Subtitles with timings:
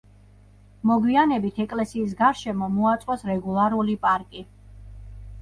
[0.91, 4.45] მოგვიანებით ეკლესიის გარშემო მოაწყვეს რეგულარული პარკი.